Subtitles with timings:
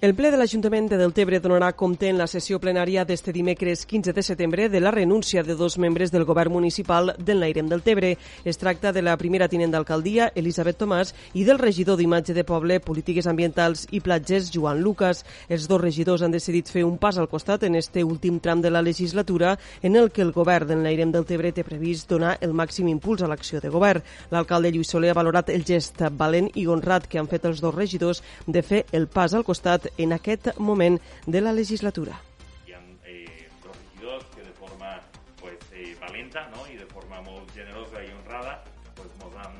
[0.00, 4.14] El ple de l'Ajuntament de Deltebre donarà compte en la sessió plenària d'este dimecres 15
[4.16, 8.14] de setembre de la renúncia de dos membres del govern municipal del Nairem del Tebre.
[8.42, 12.78] Es tracta de la primera tinent d'alcaldia, Elisabet Tomàs, i del regidor d'imatge de poble,
[12.80, 15.20] polítiques ambientals i platges, Joan Lucas.
[15.50, 18.72] Els dos regidors han decidit fer un pas al costat en este últim tram de
[18.72, 22.56] la legislatura en el que el govern del Nairem del Tebre té previst donar el
[22.56, 24.00] màxim impuls a l'acció de govern.
[24.32, 27.76] L'alcalde Lluís Soler ha valorat el gest valent i honrat que han fet els dos
[27.76, 32.20] regidors de fer el pas al costat en aquest moment de la legislatura.
[32.66, 35.00] Hi ha eh, regidors que de forma
[35.40, 36.66] pues, eh, valenta no?
[36.68, 38.62] i de forma molt generosa i honrada
[38.96, 39.56] pues, ens han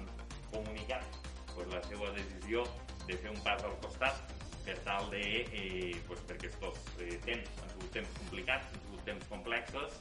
[0.52, 1.04] comunicat
[1.54, 2.66] pues, la seva decisió
[3.06, 4.20] de fer un pas al costat
[4.64, 9.04] per tal de, eh, pues, perquè aquests eh, temps han sigut temps complicats, han sigut
[9.08, 9.98] temps complexos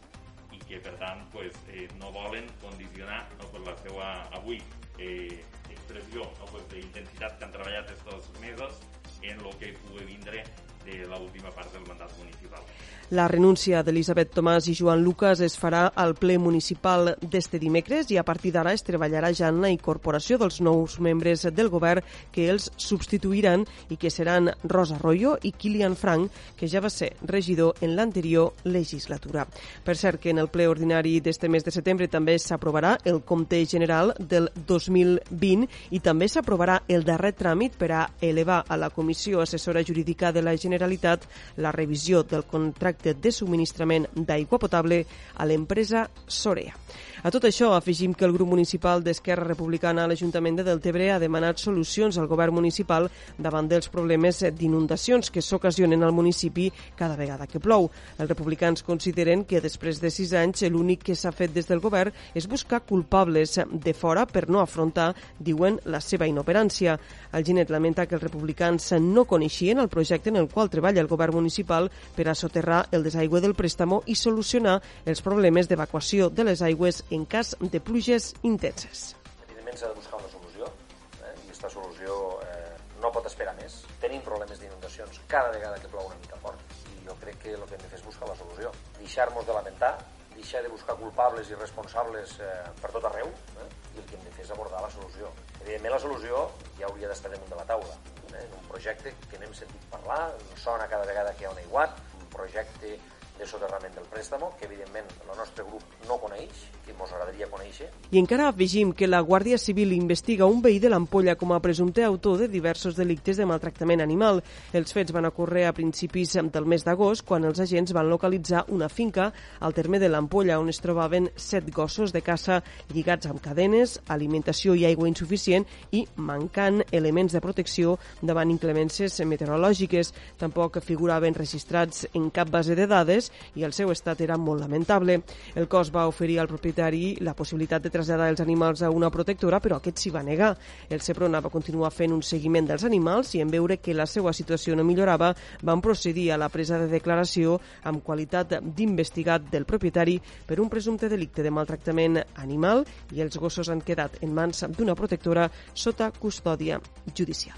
[0.52, 4.61] i que per tant pues, eh, no volen condicionar no, pues, la seva avui
[4.97, 8.81] eh, expressió no, pues, d'intensitat que han treballat aquests mesos
[9.22, 10.44] en el que pugui vindre
[10.86, 12.69] de l'última part del mandat municipal.
[13.09, 18.19] La renúncia d'Elisabet Tomàs i Joan Lucas es farà al ple municipal d'este dimecres i
[18.21, 22.45] a partir d'ara es treballarà ja en la incorporació dels nous membres del govern que
[22.53, 27.81] els substituiran i que seran Rosa Arroyo i Kilian Frank, que ja va ser regidor
[27.81, 29.47] en l'anterior legislatura.
[29.83, 33.63] Per cert que en el ple ordinari d'este mes de setembre també s'aprovarà el compte
[33.65, 35.65] general del 2020
[35.97, 40.45] i també s'aprovarà el darrer tràmit per a elevar a la Comissió Assessora Jurídica de
[40.45, 41.25] la Generalitat
[41.57, 45.05] la revisió del contracte contracte de subministrament d'aigua potable
[45.36, 46.73] a l'empresa Sorea.
[47.20, 51.17] A tot això, afegim que el grup municipal d'Esquerra Republicana a l'Ajuntament de Deltebre ha
[51.20, 57.48] demanat solucions al govern municipal davant dels problemes d'inundacions que s'ocasionen al municipi cada vegada
[57.48, 57.89] que plou.
[58.16, 62.16] Els republicans consideren que després de sis anys l'únic que s'ha fet des del govern
[62.34, 66.95] és buscar culpables de fora per no afrontar, diuen, la seva inoperància.
[67.33, 71.11] El Ginet lamenta que els republicans no coneixien el projecte en el qual treballa el
[71.11, 76.48] govern municipal per a soterrar el desaigüe del préstamo i solucionar els problemes d'evacuació de
[76.48, 79.15] les aigües en cas de pluges intenses.
[79.47, 81.33] Evidentment s'ha de buscar una solució eh?
[81.33, 83.81] i aquesta solució eh, no pot esperar més.
[84.03, 86.61] Tenim problemes d'inundacions cada vegada que plou una mica fort
[86.93, 88.71] i jo crec que el que hem de fer és buscar la solució.
[88.99, 89.93] Deixar-nos de lamentar,
[90.36, 92.49] deixar de buscar culpables i responsables eh,
[92.81, 93.69] per tot arreu eh?
[93.95, 95.31] i el que hem de fer és abordar la solució.
[95.59, 96.45] Evidentment la solució
[96.80, 97.95] ja hauria d'estar damunt de la taula.
[98.30, 98.43] Eh?
[98.45, 100.21] En un projecte que n'hem sentit parlar,
[100.61, 102.99] sona cada vegada que hi ha un aiguat, un projecte
[103.39, 107.88] de soterrament del préstamo, que evidentment el nostre grup no coneix, que ens agradaria conèixer.
[108.11, 112.04] I encara afegim que la Guàrdia Civil investiga un veí de l'Ampolla com a presumpte
[112.04, 114.42] autor de diversos delictes de maltractament animal.
[114.73, 118.89] Els fets van ocórrer a principis del mes d'agost, quan els agents van localitzar una
[118.89, 122.60] finca al terme de l'Ampolla, on es trobaven set gossos de caça
[122.94, 130.12] lligats amb cadenes, alimentació i aigua insuficient i mancant elements de protecció davant inclemències meteorològiques.
[130.39, 135.22] Tampoc figuraven registrats en cap base de dades i el seu estat era molt lamentable.
[135.56, 139.60] El cos va oferir al propietari la possibilitat de traslladar els animals a una protectora,
[139.60, 140.56] però aquest s'hi va negar.
[140.90, 144.34] El Seprona va continuar fent un seguiment dels animals i en veure que la seva
[144.34, 150.19] situació no millorava, van procedir a la presa de declaració amb qualitat d'investigat del propietari
[150.48, 152.86] per un presumpte delicte de maltractament animal
[153.16, 156.81] i els gossos han quedat en mans d'una protectora sota custòdia
[157.16, 157.57] judicial.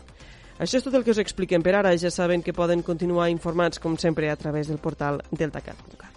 [0.62, 1.96] Això és tot el que us expliquem per ara.
[1.98, 6.11] Ja saben que poden continuar informats, com sempre, a través del portal deltacat.cat.